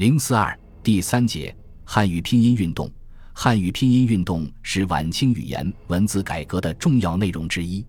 [0.00, 1.54] 零四二第三节
[1.84, 2.90] 汉语拼音运动。
[3.34, 7.84] 汉语拼音运动是晚清语言文字改革的重要内容之一。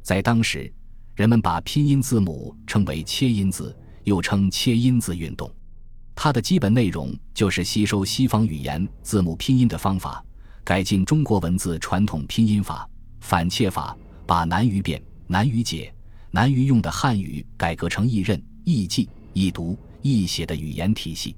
[0.00, 0.72] 在当时，
[1.14, 5.54] 人们把拼音字母称为切音字，又称切音字运动。
[6.14, 10.24] 它的基本内容就是吸收西方语言字母拼音的方法，
[10.64, 12.88] 改进中国文字传统拼音法，
[13.20, 13.94] 反切法，
[14.26, 15.92] 把难于辨、难于解、
[16.30, 21.36] 难于用的汉语改革成易认、易记、易读、易写的语言体系。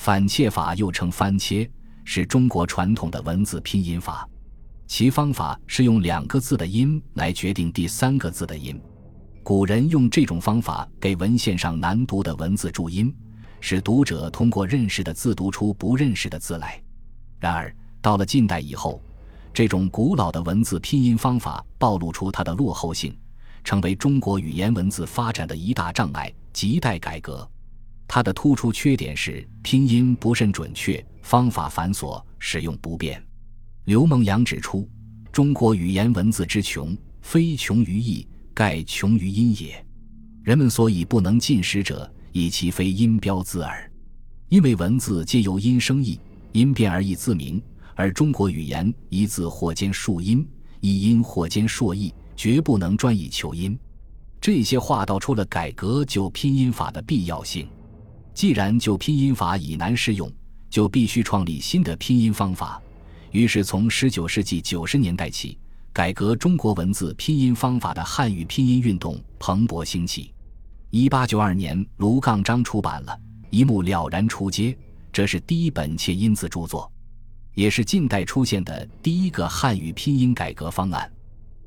[0.00, 1.70] 反切法又称翻切。
[2.04, 4.26] 是中国传统的文字拼音法，
[4.86, 8.80] 其方法是用两个字的音来决定第三个字的音。
[9.42, 13.14] 古人用这种方法给文献上难读的文字注音，
[13.60, 16.82] 使读者通过认识的字读出不认识的字来。
[17.38, 19.02] 然而，到了近代以后，
[19.52, 23.14] 这种古老的文字拼音方法暴露出它的落后性，
[23.62, 27.46] 成为中国语言文字发展的一大障碍，亟待改革。
[28.12, 31.00] 它的突出缺点是拼音不甚准确。
[31.22, 33.24] 方法繁琐，使用不便。
[33.84, 34.88] 刘梦阳指出，
[35.30, 39.86] 中国语言文字之穷，非穷于义，盖穷于音也。
[40.42, 43.88] 人们所以不能进识者，以其非音标字耳。
[44.48, 46.18] 因为文字皆由音生义，
[46.50, 47.62] 音变而义自明，
[47.94, 50.44] 而中国语言一字或兼数音，
[50.80, 53.78] 一音或兼数义，绝不能专以求音。
[54.40, 57.68] 这些话道出了改革旧拼音法的必要性。
[58.32, 60.30] 既然旧拼音法已难适用，
[60.68, 62.80] 就必须创立新的拼音方法，
[63.32, 65.58] 于是从十九世纪九十年代起，
[65.92, 70.32] 改革中国文字拼音方法的汉语拼音运动蓬勃兴起。
[70.90, 73.12] 一八九二年，卢杠章出版了
[73.50, 74.72] 《一目了然出街》，
[75.12, 76.90] 这是第一本切音字著作，
[77.54, 81.10] 也是近代出现的第一个汉语拼音改革方案。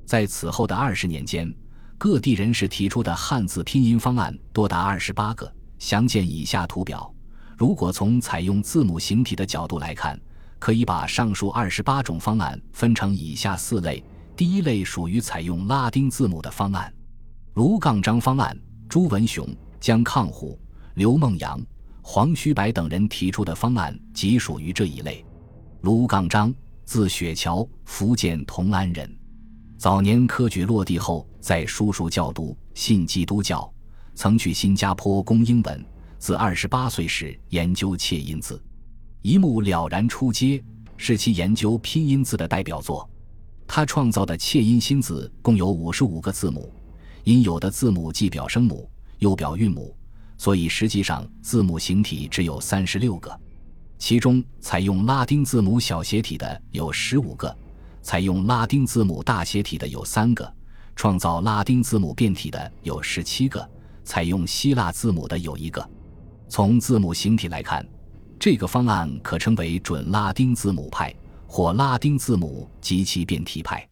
[0.06, 1.54] 在此后的二十年间，
[1.98, 5.50] 各地人士提出的汉字拼音方案多达二十八个，
[5.84, 7.14] 详见以下图表。
[7.58, 10.18] 如果从采用字母形体的角度来看，
[10.58, 14.02] 可以把上述二十八种方案分成以下四类。
[14.34, 16.92] 第一类属于采用拉丁字母的方案，
[17.56, 18.58] 卢杠章方案，
[18.88, 19.46] 朱文雄、
[19.82, 20.58] 江抗虎、
[20.94, 21.62] 刘梦阳、
[22.02, 25.24] 黄须白等人提出的方案即属于这一类。
[25.82, 26.56] 卢杠章，
[26.86, 29.14] 字雪桥，福建同安人。
[29.78, 33.70] 早年科举落地后，在叔叔教读，信基督教，
[34.16, 35.86] 曾去新加坡攻英文。
[36.20, 38.64] 自二十八岁时研究切音字，
[39.22, 40.64] 一目了然出街
[40.96, 43.10] 是其研究拼音字的代表作。
[43.68, 46.72] 他创造的切音新字共有五十五个字母，
[47.26, 49.94] 因有的字母既表声母又表韵母，
[50.38, 53.38] 所以实际上字母形体只有三十六个。
[53.98, 57.54] 其中采用拉丁字母小写体的有十五个，
[58.02, 60.50] 采用拉丁字母大写体的有三个，
[60.96, 63.70] 创造拉丁字母变体的有十七个，
[64.04, 65.88] 采用希腊字母的有一个。
[66.48, 67.86] 从字母形体来看，
[68.40, 71.14] 这个方案可称为准拉丁字母派
[71.48, 73.88] 或拉丁字母及其变体派。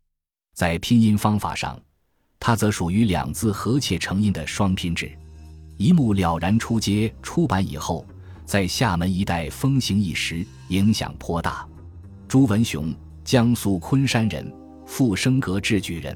[0.53, 1.79] 在拼音方法上，
[2.39, 5.11] 它则属于两字合切成音的双拼制。
[5.77, 8.05] 一目了然出街出版以后，
[8.45, 11.67] 在厦门一带风行一时，影响颇大。
[12.27, 14.53] 朱文雄，江苏昆山人，
[14.85, 16.15] 复升阁制举人。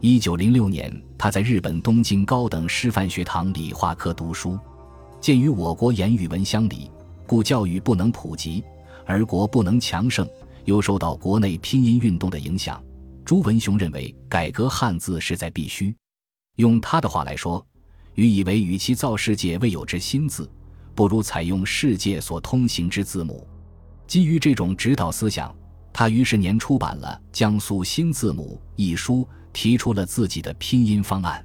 [0.00, 4.58] 一九零六年，他在日本东京高等师范学堂理化科读书。
[5.20, 6.90] 鉴于我国言语文相离，
[7.26, 8.62] 故教育不能普及，
[9.06, 10.28] 而国不能强盛，
[10.66, 12.82] 又受到国内拼音运动的影响，
[13.24, 15.94] 朱文雄认为改革汉字势在必须。
[16.56, 17.66] 用他的话来说，
[18.14, 20.50] 予以为与其造世界未有之新字，
[20.94, 23.46] 不如采用世界所通行之字母。
[24.06, 25.54] 基于这种指导思想，
[25.94, 31.42] 他于是年出版了《江苏新字母》一书，提出了自己的拼音方案。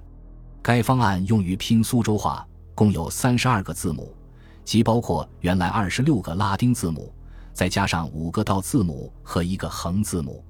[0.61, 2.45] 该方案用于拼苏州话。
[2.75, 4.15] 共有三十二个字母，
[4.63, 7.13] 即包括原来二十六个拉丁字母，
[7.51, 10.41] 再加上五个倒字母和一个横字母。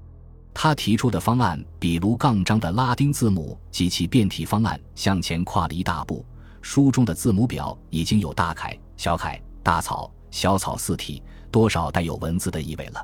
[0.54, 6.24] 他提出的方案比卢杠章的拉丁字母及其变体方案向前跨了一大步。
[6.62, 13.04] 书中的字母表已经有大楷、小楷、大草、小草四体，多少带有文字的意味了。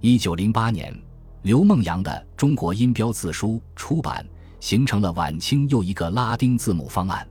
[0.00, 0.98] 一九零八年，
[1.44, 4.26] 刘梦阳的《中国音标字书》出版，
[4.60, 7.28] 形成了晚清又一个拉丁字母方案。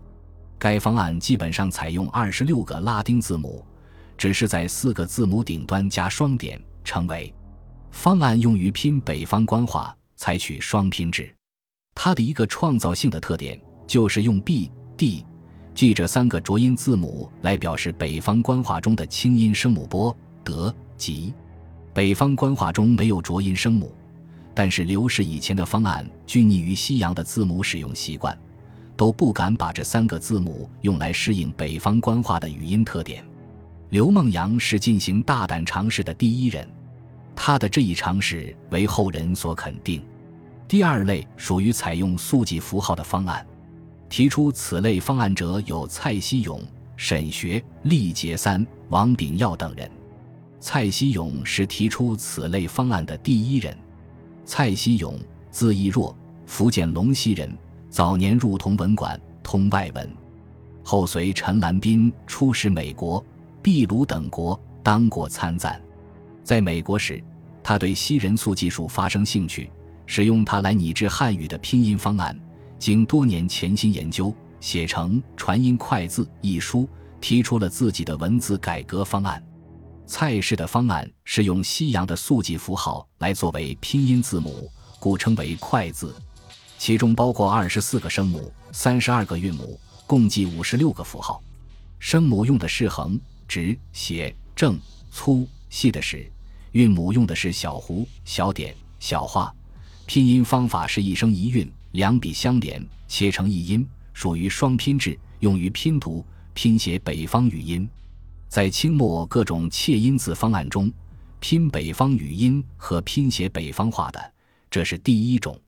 [0.59, 3.65] 该方案基本上采用二十六个拉丁字母，
[4.15, 7.33] 只是在四个字母顶端加双点，称为
[7.89, 11.35] 方案用于拼北方官话，采取双拼制。
[11.95, 15.25] 它的一个创造性的特点就是用 b、d、
[15.73, 21.33] g 这三个浊音字母来表示北方官话中的清音声母波、德、吉。
[21.95, 23.91] 北方官话中没有浊音声母，
[24.53, 28.37] 但是刘氏以前的方案均逆于西洋的字母使用习惯。
[28.95, 33.25] 都不敢把这三个字母用来适应北方官话的语音特点。
[33.89, 36.67] 刘梦阳是进行大胆尝试的第一人，
[37.35, 40.03] 他的这一尝试为后人所肯定。
[40.67, 43.45] 第二类属于采用速记符号的方案，
[44.09, 46.61] 提出此类方案者有蔡希勇、
[46.95, 49.89] 沈学、厉杰三、王炳耀等人。
[50.59, 53.77] 蔡希勇是提出此类方案的第一人。
[54.45, 55.17] 蔡希勇，
[55.49, 57.51] 字义若，福建龙溪人，
[57.89, 60.09] 早年入同文馆，通外文，
[60.83, 63.23] 后随陈兰斌出使美国、
[63.61, 65.81] 秘鲁等国，当过参赞。
[66.43, 67.23] 在美国时，
[67.63, 69.69] 他对西人速技术发生兴趣。
[70.05, 72.37] 使用它来拟制汉语的拼音方案，
[72.77, 76.87] 经多年潜心研究，写成《传音快字》一书，
[77.21, 79.41] 提出了自己的文字改革方案。
[80.05, 84.69] 蔡氏的方案是用西洋的速记符号来作为拼音字母，
[84.99, 86.13] 故称为快字，
[86.77, 91.41] 其中包括二十四个声母、三十二个韵母，共计五十六个符号。
[91.99, 94.77] 声母用的是横、直、斜、正、
[95.09, 96.29] 粗、细的时；
[96.73, 99.53] 韵母用的是小弧、小点、小画。
[100.05, 107.89] 拼音方法是一声一韵，两笔相连，切成一音，属于双拼制，用于拼读、拼写北方语音。
[108.53, 110.93] 在清末各种切音字方案中，
[111.39, 114.33] 拼北方语音和拼写北方话的，
[114.69, 115.59] 这是第一种。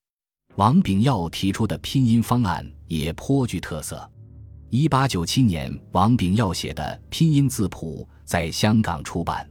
[0.53, 4.07] 王炳耀提出的拼音方案也颇具特色。
[4.69, 9.49] 一八九七年，王炳耀写的《拼音字谱》在香港出版。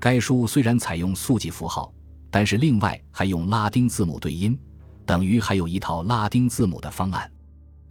[0.00, 1.94] 该书虽然采用速记符号。
[2.28, 4.58] 但是另外还用拉丁字母对音，
[5.06, 7.30] 等于还有一套拉丁字母的方案。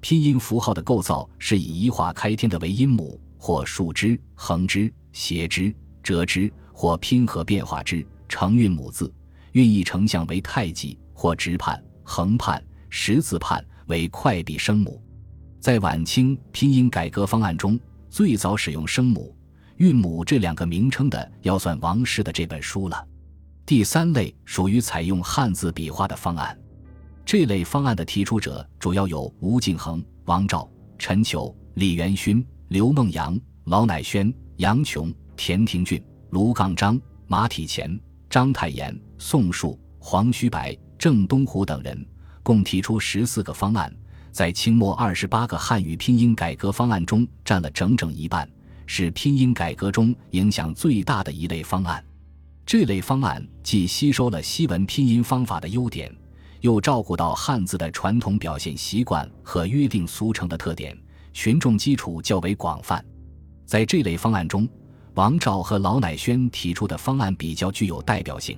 [0.02, 9.14] 拼音符号的构造是以一画开天的为音母，或竖之、横之、斜之、折之，或拼合变化之成韵母字，
[9.52, 15.04] 韵义成像为太极，或直判、横判、十字判为快笔声母。
[15.60, 17.78] 在晚清拼音改革方案中，
[18.10, 19.36] 最早使用声母、
[19.76, 23.08] 韵母这两个名称的，要算王氏的这本书了。
[23.66, 26.58] 第三类属于采用汉字笔画的方案，
[27.26, 30.66] 这类方案的提出者主要有吴敬恒、王照、
[30.98, 32.42] 陈求、李元勋、
[32.74, 42.04] 刘梦阳、劳乃轩、杨琼、田廷俊、卢杠章、马体乾、章太炎、宋树、黄须白、郑东湖等人，
[42.42, 43.96] 共提出十四个方案，
[44.32, 48.50] 在清末二十八个汉语拼音改革方案中占了整整一半，
[48.88, 52.04] 是拼音改革中影响最大的一类方案。
[52.66, 56.12] 这类方案既吸收了西文拼音方法的优点，
[56.62, 60.98] 又照顾到汉字的传统表现习惯和约定俗成的特点，
[61.34, 63.04] 群众基础较为广泛。
[63.66, 64.68] 在这类方案中，
[65.16, 68.58] 王照和劳乃轩提出的方案比较具有代表性。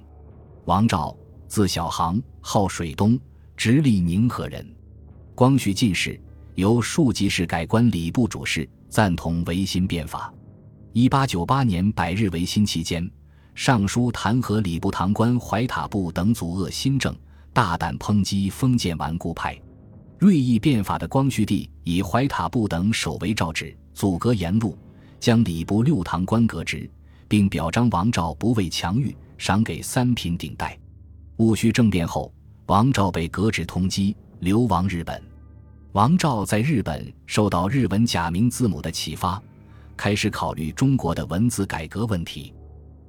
[0.66, 1.16] 王照，
[1.48, 3.20] 字小航，号水东，
[3.56, 4.66] 直隶宁河人，
[5.34, 6.20] 光绪进士，
[6.56, 10.34] 由庶吉士改官礼部主事，赞同维新变法。
[10.92, 13.10] 一八九八年百日维新期间。
[13.54, 17.16] 上书弹劾礼部堂官怀塔布等阻遏新政，
[17.54, 19.58] 大胆抨击封建顽固派。
[20.26, 24.76] 锐意变法的光绪帝以怀塔布等守为诏旨，阻隔沿路，
[25.20, 26.90] 将礼部六堂官革职，
[27.28, 30.76] 并表彰王照不畏强欲，赏给三品顶戴。
[31.38, 32.34] 戊戌政变后，
[32.66, 35.22] 王照被革职通缉，流亡日本。
[35.92, 39.40] 王照在日本受到日文假名字母的启发，
[39.96, 42.52] 开始考虑中国的文字改革问题。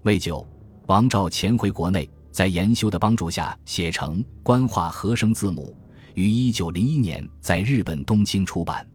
[0.02, 0.46] 未久，
[0.84, 5.74] 王照潜回国内，在研修的帮助下写成官话和声字母，
[6.16, 8.86] 于一九零一年在日本东京出版。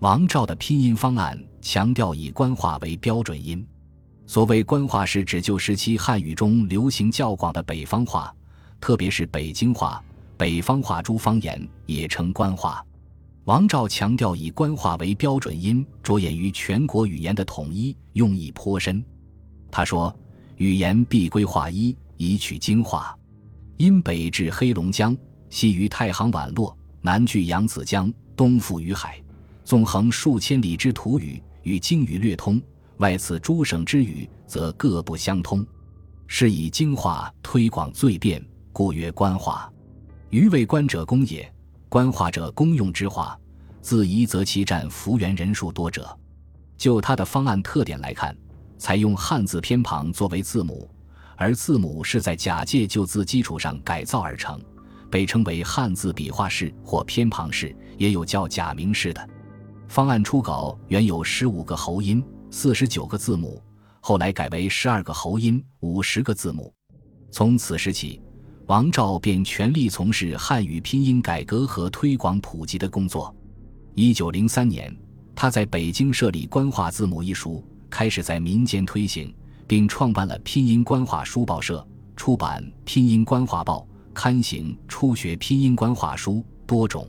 [0.00, 3.64] 王照的拼音方案强调以官话为标准音。
[4.26, 8.34] 所谓官话，是指旧时期汉语中流行较广的北方话，
[8.80, 10.02] 特别是北京话、
[10.36, 12.84] 北方话诸方言也称官话。
[13.44, 19.02] 王照强调以官话为标准音，着眼于全国语言的统一，用意颇深。
[19.70, 20.14] 他说。
[20.56, 23.14] 语言必归化一，以取精华。
[23.76, 25.14] 因北至黑龙江，
[25.50, 29.22] 西于太行宛洛，南据扬子江，东附于海，
[29.64, 32.60] 纵横数千里之土语，与京语略通。
[32.98, 35.64] 外此诸省之语，则各不相通。
[36.26, 39.70] 是以精化推广最便，故曰官话。
[40.30, 41.52] 余谓官者公也，
[41.88, 43.38] 官话者公用之话。
[43.80, 46.18] 自疑则其占幅员人数多者。
[46.76, 48.36] 就他的方案特点来看。
[48.78, 50.86] 采用汉字偏旁作为字母，
[51.34, 54.60] 而字母是在假借旧字基础上改造而成，
[55.10, 59.28] 被称为汉字笔画式或偏旁式，也有叫假名式的。
[59.88, 63.62] 方案初稿原有十五个喉音、四十九个字母，
[64.00, 66.72] 后来改为十二个喉音、五十个字母。
[67.30, 68.20] 从此时起，
[68.66, 73.34] 王照便全力从事汉语拼音改革和推广普及的工作。
[73.94, 74.94] 一九零三年，
[75.34, 77.64] 他在北京设立官话字母一书。
[77.88, 79.32] 开始在民间推行，
[79.66, 81.86] 并创办了拼音官话书报社，
[82.16, 87.06] 出版《拼音官话报》，刊行初学拼音官话书多种。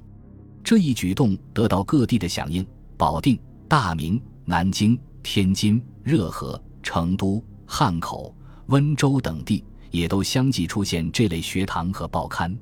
[0.61, 8.35] 这一举动得到各地的响应，保定、大名、南京、天津、热河、成都、汉口、
[8.65, 12.53] 温州等地也都相继出现这类学堂和报刊。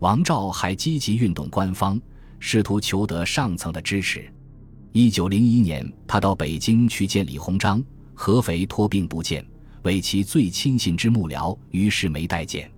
[0.00, 1.98] 王照还积极运动官方，
[2.38, 4.30] 试图求得上层的支持。
[4.92, 9.42] 一九零一年，他到北京去见李鸿章，合肥托病不见，
[9.84, 12.70] 为其最亲信之幕僚于是没待见。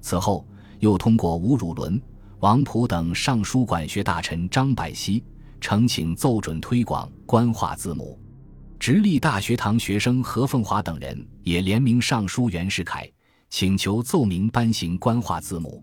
[0.00, 0.46] 此后，
[0.80, 2.00] 又通过吴汝伦、
[2.40, 5.22] 王溥等尚书管学大臣张百熙，
[5.60, 8.18] 呈请奏准推广官话字母。
[8.78, 13.10] 直隶大学堂学生何凤华等人也联名上书袁世凯，
[13.50, 15.82] 请求奏明颁行官话字母。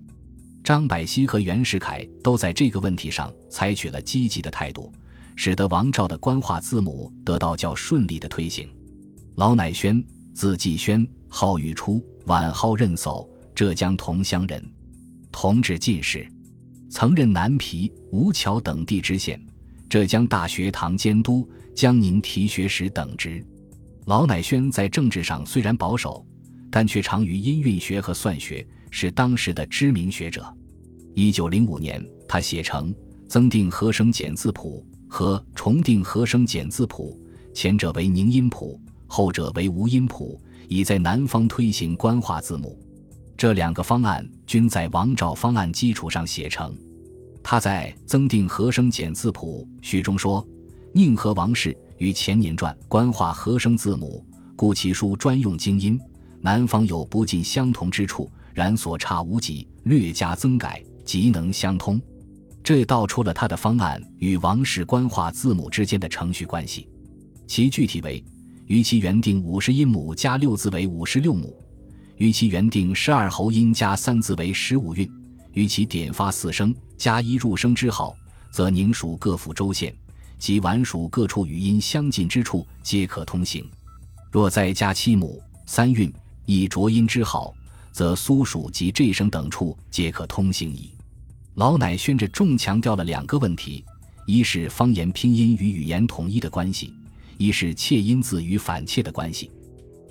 [0.63, 4.91] 张百熙和袁世凯都在这个问题上采取了积极的态度，
[5.35, 8.67] 使得王照的官话字母得到较顺利的推行。
[9.35, 10.01] 老乃宣，
[10.33, 14.61] 字继轩，号宇初，晚号任叟，浙江桐乡人，
[15.31, 16.27] 同治进士，
[16.89, 19.41] 曾任南皮、吴桥等地知县，
[19.89, 23.41] 浙江大学堂监督、江宁提学使等职。
[24.07, 26.25] 老乃宣在政治上虽然保守，
[26.69, 28.67] 但却长于音韵学和算学。
[28.91, 30.45] 是当时的知名学者。
[31.15, 32.93] 一九零五年，他写成
[33.27, 37.19] 《增订和声简字谱》和《重订和声简字谱》，
[37.53, 42.79] 前者为宁音谱，后者为吴音谱，已在南方推行官话字母。
[43.37, 46.75] 这两个方案均在王照方案基础上写成。
[47.43, 50.45] 他在《增订和声简字谱》序中说
[50.93, 54.25] ：“宁和王氏于前年传官话和声字母，
[54.55, 55.99] 故其书专用精音。
[56.41, 62.01] 南方有不尽相同之处。”然所差无几，略加增改，即能相通。
[62.63, 66.87] 这道出了他的方案与王氏官话字母之间的程序关系。
[67.47, 68.23] 其具体为：
[68.67, 71.49] 于其原定五十音母加六字为五十六母；
[72.17, 75.07] 与其原定十二喉音加三字为十五韵；
[75.53, 78.15] 与其点发四声加一入声之好，
[78.51, 79.95] 则宁属各府州县
[80.37, 83.69] 及皖属各处语音相近之处皆可通行。
[84.31, 86.13] 若再加七母三韵
[86.45, 87.53] 以浊音之好。
[87.95, 90.91] 则苏蜀及这声等处皆可通行矣。
[91.53, 93.85] 老乃宣着重强调了两个问题：
[94.27, 96.89] 一是方言拼音与语言统一的关系；
[97.37, 99.49] 一是切音字与反切的关系。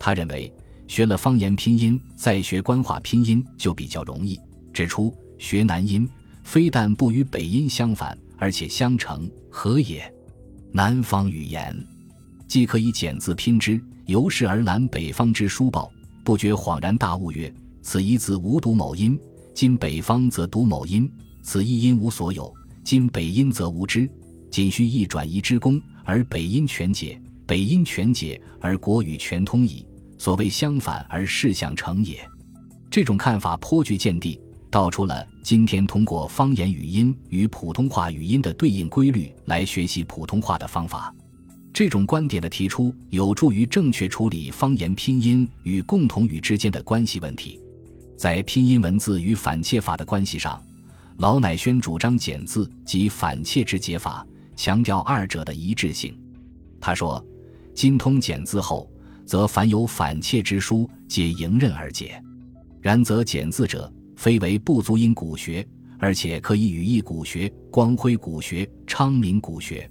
[0.01, 0.51] 他认为
[0.87, 4.39] 学了方言拼音，再学官话拼音就比较容易。
[4.73, 6.09] 指出学南音，
[6.43, 10.13] 非但不与北音相反，而且相成，何也？
[10.73, 11.77] 南方语言，
[12.49, 15.91] 既可以简字拼之，由是而南北方之书报，
[16.25, 17.53] 不觉恍然大悟曰。
[17.83, 19.19] 此一字无读某音，
[19.55, 21.11] 今北方则读某音。
[21.43, 24.11] 此一音无所有，今北音则无之。
[24.51, 29.87] 仅需一转移之功，而北音全解；北音全解，而国语全通矣。
[30.25, 32.27] 所谓相反而事相成也。
[32.91, 34.41] 这种看法颇具见地，
[34.71, 41.15] 道出了今天通过方言语音与普通话语音的对应规律来学习普通话的方法。
[41.75, 47.61] 这种观点的提出，有助于正确处理方言拼音与共同语之间的关系问题。
[48.17, 50.59] 在拼音文字与反切法的关系上，
[51.19, 54.27] 老乃轩主张简字及反切之解法，
[54.57, 56.19] 强调二者的一致性。
[56.81, 57.23] 他说
[57.77, 58.91] ：“今通简字后，
[59.27, 62.21] 则凡有反切之书，皆迎刃而解。
[62.81, 65.67] 然则简字者，非为不足因古学，
[65.99, 69.91] 而且可以语义古学、光辉古学、昌明古学。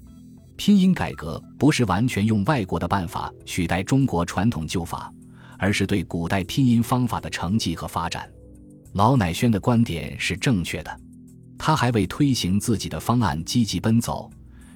[0.55, 5.11] 拼音改革不是完全用外国的办法取代中国传统旧法。”
[5.59, 8.29] 而是对古代拼音方法的成绩和发展，
[8.95, 10.99] 老乃轩的观点是正确的。
[11.57, 14.29] 他还为推行自己的方案积极奔走，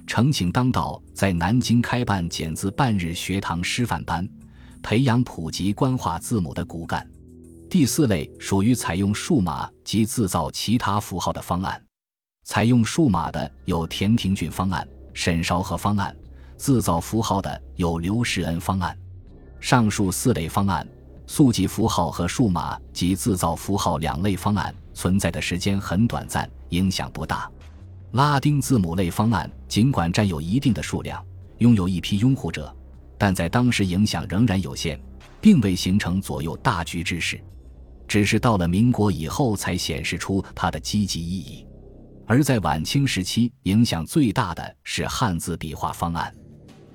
[0.06, 4.26] 诚请当道在南京开办简字半日学堂师范班，
[4.82, 7.06] 培养普及官话字母的骨干。
[7.70, 11.82] 第四类属于采用数码及制造其他符号的方案。
[12.44, 16.10] 采用数码的有田廷俊方案、沈韶和方案；
[16.56, 18.96] 制造符号的有刘世恩方案。
[19.60, 20.88] 上述四类方案，
[21.26, 27.50] 速记符号和数码及自造符号两类方案存在的时间很短暂，影响不大。
[28.12, 31.22] 拉丁字母类方案尽管占有一定的数量，
[31.58, 32.74] 拥有一批拥护者，
[33.18, 34.98] 但在当时影响仍然有限，
[35.40, 37.38] 并未形成左右大局之势。
[38.06, 41.66] 只是到了民国以后，才显示出它的积极意义。
[42.26, 46.32] 而在晚清时期，影响最大的是汉字笔画方案，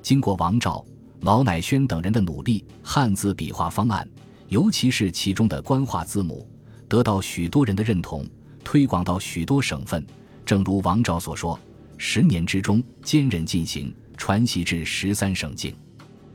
[0.02, 0.84] 经过王照。
[1.22, 4.06] 老乃宣等人的努力，汉字笔画方案，
[4.50, 6.46] 尤其是其中的官话字母，
[6.90, 8.28] 得到许多人的认同，
[8.62, 10.06] 推广到许多省份。
[10.46, 11.58] 正如王照所说
[11.98, 15.74] ：“十年之中，坚韧进行，传习至十三省境。”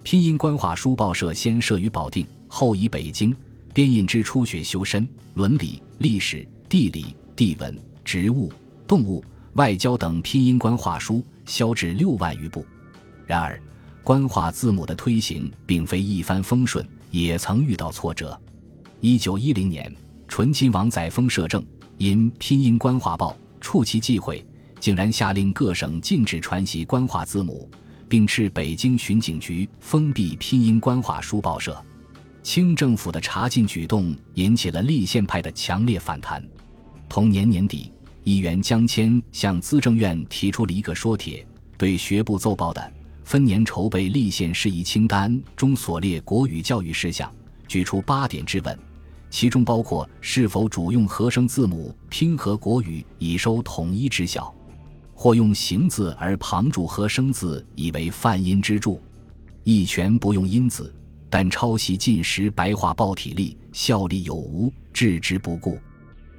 [0.02, 3.34] 拼音官话书报社先设于保定，后移北京。
[3.74, 8.50] 编印之初学修身、伦理、历史、地理、地文、植物、
[8.88, 12.64] 动物、外交等拼音官话书，销至六万余部。
[13.26, 13.60] 然而，
[14.02, 18.36] 官话字母的推行并非一帆风顺，也曾遇到挫折。
[19.00, 19.94] 一九一零年，
[20.26, 21.64] 醇亲王载沣摄政，
[21.98, 24.44] 因拼音官话报触其忌讳，
[24.80, 27.70] 竟然下令各省禁止传习官话字母，
[28.08, 31.80] 并斥北京巡警局封闭拼音官话书报社。
[32.42, 36.42] 清政府的查禁举动引起了立宪派的强烈反弹。
[37.08, 37.92] 同年年底，
[38.24, 41.46] 议员江谦向资政院提出了一个说帖，
[41.76, 42.92] 对学部奏报的
[43.24, 47.30] 分年筹备立宪事宜清单中所列国语教育事项，
[47.66, 48.78] 举出八点质问。
[49.30, 54.54] 其中包括是否主用合声字母拼合国语已收统一知晓，
[55.20, 59.02] 或用形字而旁注合声字以为泛音之助，
[59.64, 60.94] 一拳不用音字，
[61.28, 65.76] 但抄袭近时白话报体例效力有无，置之不顾。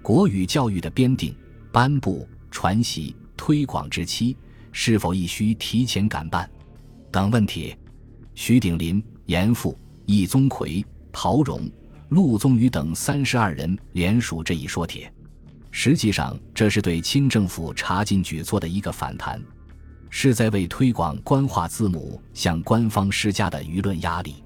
[0.02, 1.36] 国语教育的编定、
[1.74, 4.38] 颁布、传习、推广之期，
[4.72, 6.50] 是否亦需提前赶办？
[7.12, 7.76] 等问题。
[8.34, 11.70] 徐鼎林、严复、易宗魁、陶荣。
[12.08, 15.14] 陆宗舆等三十二人联署这一说帖，
[15.72, 19.42] 实际上这是对清政府查禁举措的一个反弹，
[20.10, 24.44] 是在为推广官话字母向官方施加的舆论压力。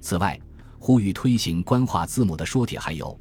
[0.00, 0.38] 此外，
[0.78, 3.18] 呼吁推行官话字母的说帖还有：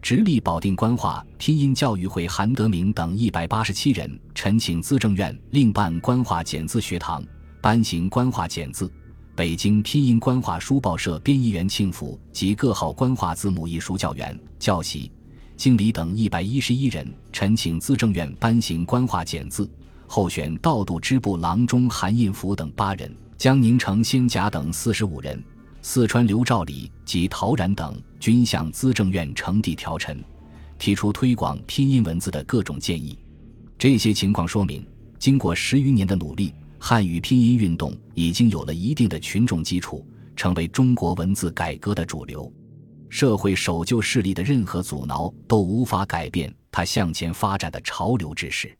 [0.00, 7.24] 直隶保定官话拼音教育会韩德明等一百八十七人陈请资政院另办官话简字学堂，
[7.60, 8.90] 颁行官话简字。
[9.34, 15.10] 北京拼音官话书报社编译员庆福及各号官话字母艺术教员、教习、
[15.60, 19.70] 经理等一百一十一人陈请资政院颁行官话简字，
[20.06, 25.38] 候选道度支部郎中韩印福等八人，江宁城先甲等四十五人，
[25.82, 30.24] 四川刘兆礼及陶然等均向资政院呈递条陈，
[30.78, 33.18] 提出推广拼音文字的各种建议。
[33.76, 34.82] 这些情况说明，
[35.18, 36.54] 经过十余年的努力。
[36.78, 40.02] 汉语拼音运动已经有了一定的群众基础，
[40.34, 42.50] 成为中国文字改革的主流。
[43.10, 48.79] 社会守旧势力的任何阻挠都无法改变它向前发展的潮流之势。